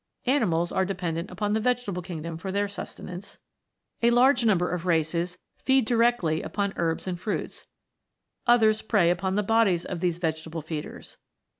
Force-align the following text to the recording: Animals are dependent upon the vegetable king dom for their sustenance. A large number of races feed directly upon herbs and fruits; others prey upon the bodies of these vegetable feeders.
Animals 0.25 0.71
are 0.71 0.83
dependent 0.83 1.29
upon 1.29 1.53
the 1.53 1.59
vegetable 1.59 2.01
king 2.01 2.23
dom 2.23 2.35
for 2.39 2.51
their 2.51 2.67
sustenance. 2.67 3.37
A 4.01 4.09
large 4.09 4.43
number 4.43 4.67
of 4.67 4.87
races 4.87 5.37
feed 5.63 5.85
directly 5.85 6.41
upon 6.41 6.73
herbs 6.75 7.05
and 7.05 7.19
fruits; 7.19 7.67
others 8.47 8.81
prey 8.81 9.11
upon 9.11 9.35
the 9.35 9.43
bodies 9.43 9.85
of 9.85 9.99
these 9.99 10.17
vegetable 10.17 10.63
feeders. 10.63 11.17